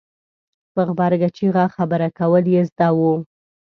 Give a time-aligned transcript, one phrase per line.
[0.73, 3.13] په غبرګه چېغه خبره کول یې زده وو.